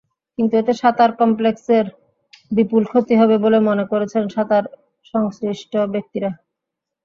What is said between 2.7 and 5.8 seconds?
ক্ষতি হবে বলে মনে করছেন সাঁতার-সংশ্লিষ্ট